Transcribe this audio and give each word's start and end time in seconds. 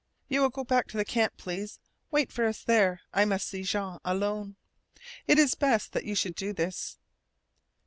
"You 0.27 0.41
will 0.41 0.49
go 0.49 0.63
back 0.63 0.87
to 0.87 0.97
the 0.97 1.05
camp 1.05 1.37
please. 1.37 1.77
Wait 2.09 2.31
for 2.31 2.45
us 2.47 2.63
there, 2.63 3.01
I 3.13 3.23
must 3.23 3.47
see 3.47 3.61
Jean 3.61 3.99
alone. 4.03 4.55
It 5.27 5.37
is 5.37 5.53
best 5.53 5.91
that 5.91 6.05
you 6.05 6.15
should 6.15 6.33
do 6.33 6.53
this." 6.53 6.97